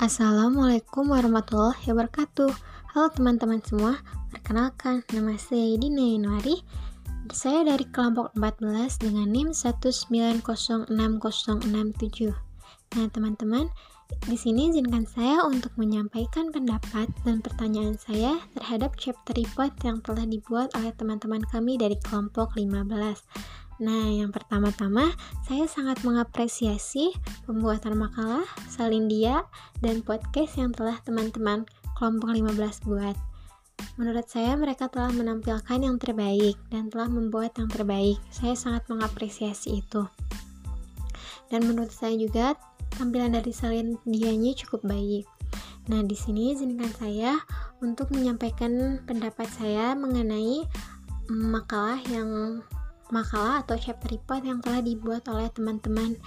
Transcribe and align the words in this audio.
Assalamualaikum 0.00 1.12
warahmatullahi 1.12 1.92
wabarakatuh. 1.92 2.48
Halo 2.96 3.12
teman-teman 3.12 3.60
semua 3.60 4.00
Perkenalkan, 4.32 5.04
nama 5.12 5.36
saya 5.36 5.76
Dina 5.76 6.16
Yanuari 6.16 6.64
Saya 7.28 7.68
dari 7.68 7.84
kelompok 7.84 8.32
14 8.32 8.96
dengan 8.96 9.28
NIM 9.28 9.52
1906067 9.52 10.88
Nah 12.96 13.06
teman-teman 13.12 13.68
di 14.24 14.40
sini 14.40 14.72
izinkan 14.72 15.04
saya 15.04 15.44
untuk 15.44 15.76
menyampaikan 15.76 16.48
pendapat 16.48 17.12
dan 17.22 17.44
pertanyaan 17.44 17.94
saya 18.00 18.40
terhadap 18.56 18.96
chapter 18.96 19.36
report 19.36 19.76
yang 19.84 20.00
telah 20.00 20.24
dibuat 20.24 20.72
oleh 20.80 20.90
teman-teman 20.96 21.44
kami 21.46 21.78
dari 21.78 21.94
kelompok 22.00 22.56
15. 22.58 22.90
Nah, 23.80 24.12
yang 24.12 24.28
pertama-tama, 24.28 25.08
saya 25.48 25.64
sangat 25.64 26.04
mengapresiasi 26.04 27.16
pembuatan 27.48 27.96
makalah, 27.96 28.44
salindia, 28.68 29.48
dan 29.80 30.04
podcast 30.04 30.60
yang 30.60 30.76
telah 30.76 31.00
teman-teman 31.00 31.64
kelompok 31.96 32.28
15 32.28 32.84
buat. 32.84 33.16
Menurut 33.96 34.28
saya, 34.28 34.52
mereka 34.60 34.92
telah 34.92 35.08
menampilkan 35.16 35.80
yang 35.80 35.96
terbaik 35.96 36.60
dan 36.68 36.92
telah 36.92 37.08
membuat 37.08 37.56
yang 37.56 37.72
terbaik. 37.72 38.20
Saya 38.28 38.52
sangat 38.52 38.84
mengapresiasi 38.92 39.80
itu. 39.80 40.04
Dan 41.48 41.64
menurut 41.64 41.88
saya 41.88 42.12
juga, 42.20 42.60
tampilan 43.00 43.32
dari 43.32 43.48
salindianya 43.48 44.60
cukup 44.60 44.84
baik. 44.84 45.24
Nah, 45.88 46.04
di 46.04 46.14
sini 46.20 46.52
izinkan 46.52 46.92
saya 47.00 47.40
untuk 47.80 48.12
menyampaikan 48.12 49.00
pendapat 49.08 49.48
saya 49.56 49.96
mengenai 49.96 50.68
makalah 51.32 51.96
yang 52.12 52.60
makalah 53.10 53.62
atau 53.62 53.76
chapter 53.78 54.10
report 54.14 54.42
yang 54.42 54.58
telah 54.64 54.82
dibuat 54.82 55.26
oleh 55.30 55.50
teman-teman 55.52 56.18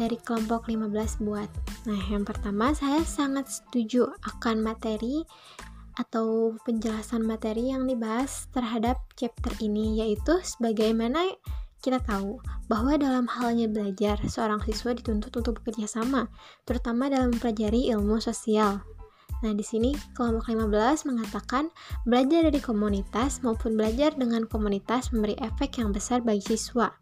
dari 0.00 0.16
kelompok 0.16 0.68
15 0.68 1.20
buat. 1.20 1.50
Nah, 1.84 2.00
yang 2.08 2.24
pertama 2.24 2.72
saya 2.72 3.04
sangat 3.04 3.52
setuju 3.52 4.08
akan 4.24 4.64
materi 4.64 5.28
atau 6.00 6.56
penjelasan 6.64 7.26
materi 7.28 7.68
yang 7.68 7.84
dibahas 7.84 8.48
terhadap 8.56 8.96
chapter 9.20 9.52
ini 9.60 10.00
yaitu 10.00 10.40
sebagaimana 10.40 11.36
kita 11.80 12.00
tahu 12.04 12.40
bahwa 12.68 12.96
dalam 13.00 13.24
halnya 13.24 13.64
belajar, 13.64 14.20
seorang 14.28 14.60
siswa 14.68 14.92
dituntut 14.92 15.32
untuk 15.32 15.60
bekerja 15.60 15.88
sama, 15.88 16.28
terutama 16.68 17.08
dalam 17.08 17.32
mempelajari 17.32 17.88
ilmu 17.88 18.20
sosial. 18.20 18.84
Nah, 19.40 19.56
di 19.56 19.64
sini 19.64 19.96
kelompok 20.12 20.52
15 20.52 21.08
mengatakan 21.08 21.72
belajar 22.04 22.48
dari 22.48 22.60
komunitas 22.60 23.40
maupun 23.40 23.76
belajar 23.76 24.12
dengan 24.12 24.44
komunitas 24.44 25.12
memberi 25.16 25.36
efek 25.40 25.80
yang 25.80 25.96
besar 25.96 26.20
bagi 26.20 26.44
siswa. 26.44 26.92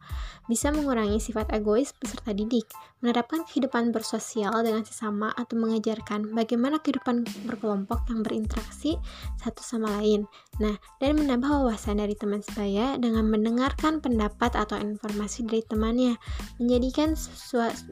Bisa 0.49 0.73
mengurangi 0.73 1.21
sifat 1.21 1.53
egois 1.53 1.93
peserta 1.93 2.33
didik, 2.33 2.65
menerapkan 3.05 3.45
kehidupan 3.45 3.93
bersosial 3.93 4.55
dengan 4.65 4.81
sesama 4.81 5.29
atau 5.37 5.61
mengajarkan 5.61 6.33
bagaimana 6.33 6.81
kehidupan 6.81 7.27
berkelompok 7.45 8.09
yang 8.09 8.25
berinteraksi 8.25 8.97
satu 9.45 9.61
sama 9.61 9.93
lain. 10.01 10.25
Nah, 10.57 10.81
dan 11.05 11.21
menambah 11.21 11.53
wawasan 11.53 12.01
dari 12.01 12.17
teman 12.17 12.41
sebaya 12.41 12.97
dengan 12.97 13.29
mendengarkan 13.29 14.01
pendapat 14.01 14.57
atau 14.57 14.81
informasi 14.81 15.45
dari 15.45 15.61
temannya, 15.69 16.17
menjadikan 16.57 17.13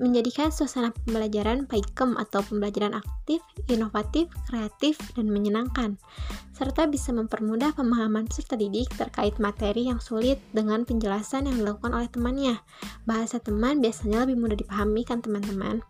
menjadikan 0.00 0.48
suasana 0.48 0.97
pembelajaran 1.05 1.69
paikem 1.69 2.17
atau 2.17 2.41
pembelajaran 2.41 2.97
aktif, 2.97 3.44
inovatif, 3.69 4.33
kreatif, 4.45 5.01
dan 5.17 5.33
menyenangkan, 5.33 5.97
serta 6.53 6.84
bisa 6.84 7.17
mempermudah 7.17 7.73
pemahaman 7.73 8.29
peserta 8.29 8.55
didik 8.55 8.92
terkait 8.95 9.37
materi 9.41 9.89
yang 9.89 9.98
sulit 9.98 10.37
dengan 10.53 10.84
penjelasan 10.84 11.48
yang 11.48 11.56
dilakukan 11.61 11.97
oleh 11.97 12.09
temannya. 12.12 12.61
Bahasa 13.09 13.41
teman 13.41 13.81
biasanya 13.81 14.29
lebih 14.29 14.37
mudah 14.37 14.57
dipahami 14.61 15.03
kan 15.09 15.25
teman-teman? 15.25 15.81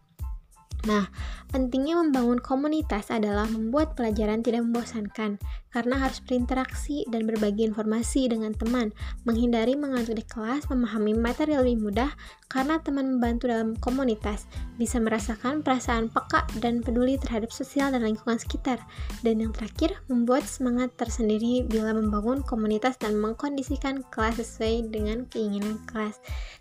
Nah, 0.86 1.10
pentingnya 1.50 1.98
membangun 1.98 2.38
komunitas 2.38 3.10
adalah 3.10 3.50
membuat 3.50 3.98
pelajaran 3.98 4.46
tidak 4.46 4.62
membosankan, 4.70 5.42
karena 5.74 5.96
harus 5.98 6.22
berinteraksi 6.22 7.02
dan 7.10 7.26
berbagi 7.26 7.66
informasi 7.66 8.30
dengan 8.30 8.54
teman, 8.54 8.94
menghindari 9.26 9.74
mengantuk 9.74 10.14
di 10.14 10.22
kelas, 10.22 10.70
memahami 10.70 11.18
materi 11.18 11.58
lebih 11.58 11.90
mudah, 11.90 12.14
karena 12.46 12.78
teman 12.78 13.18
membantu 13.18 13.50
dalam 13.50 13.74
komunitas, 13.82 14.46
bisa 14.76 15.00
merasakan 15.00 15.64
perasaan 15.64 16.12
peka 16.12 16.44
dan 16.60 16.84
peduli 16.84 17.16
terhadap 17.16 17.48
sosial 17.48 17.92
dan 17.92 18.04
lingkungan 18.04 18.36
sekitar, 18.36 18.80
dan 19.24 19.40
yang 19.40 19.52
terakhir, 19.56 19.96
membuat 20.08 20.44
semangat 20.44 20.92
tersendiri 21.00 21.64
bila 21.64 21.96
membangun 21.96 22.44
komunitas 22.44 23.00
dan 23.00 23.16
mengkondisikan 23.16 24.04
kelas 24.12 24.36
sesuai 24.40 24.92
dengan 24.92 25.24
keinginan 25.32 25.80
kelas. 25.88 26.20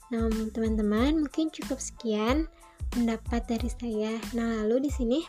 Nah, 0.10 0.32
teman-teman, 0.52 1.28
mungkin 1.28 1.52
cukup 1.52 1.78
sekian 1.78 2.48
pendapat 2.96 3.44
dari 3.46 3.70
saya. 3.70 4.16
Nah, 4.32 4.64
lalu 4.64 4.88
di 4.88 4.92
sini 4.92 5.20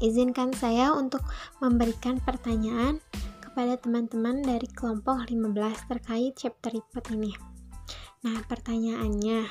izinkan 0.00 0.50
saya 0.56 0.92
untuk 0.96 1.22
memberikan 1.60 2.18
pertanyaan 2.24 2.98
kepada 3.44 3.78
teman-teman 3.78 4.42
dari 4.42 4.66
kelompok 4.72 5.30
15 5.30 5.52
terkait 5.86 6.32
chapter 6.34 6.74
report 6.74 7.06
ini. 7.14 7.30
Nah, 8.24 8.40
pertanyaannya, 8.48 9.46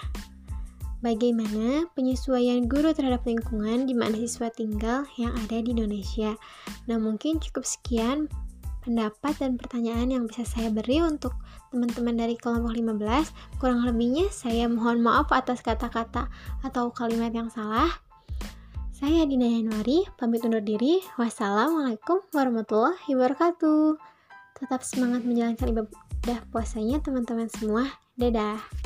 bagaimana 1.03 1.85
penyesuaian 1.93 2.63
guru 2.71 2.95
terhadap 2.95 3.27
lingkungan 3.27 3.83
di 3.83 3.91
mana 3.91 4.15
siswa 4.15 4.47
tinggal 4.47 5.03
yang 5.19 5.35
ada 5.35 5.59
di 5.59 5.75
Indonesia? 5.75 6.33
Nah, 6.87 6.97
mungkin 6.97 7.43
cukup 7.43 7.67
sekian 7.67 8.31
pendapat 8.87 9.35
dan 9.39 9.59
pertanyaan 9.59 10.11
yang 10.11 10.23
bisa 10.27 10.47
saya 10.47 10.71
beri 10.71 11.03
untuk 11.03 11.35
teman-teman 11.75 12.15
dari 12.15 12.39
kelompok 12.39 12.71
15. 12.71 13.59
Kurang 13.59 13.83
lebihnya 13.83 14.31
saya 14.31 14.67
mohon 14.71 15.03
maaf 15.03 15.31
atas 15.35 15.59
kata-kata 15.59 16.31
atau 16.63 16.91
kalimat 16.95 17.35
yang 17.35 17.51
salah. 17.51 17.91
Saya 18.95 19.27
Dina 19.27 19.51
Yanuari, 19.51 20.07
pamit 20.15 20.47
undur 20.47 20.63
diri. 20.63 21.03
Wassalamualaikum 21.19 22.23
warahmatullahi 22.31 23.11
wabarakatuh. 23.11 23.99
Tetap 24.55 24.79
semangat 24.79 25.27
menjalankan 25.27 25.67
ibadah 25.75 26.39
puasanya 26.55 27.03
teman-teman 27.03 27.51
semua. 27.51 27.91
Dadah. 28.15 28.82